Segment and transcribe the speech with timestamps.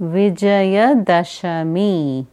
[0.00, 2.26] Vijaya Vijayadashami.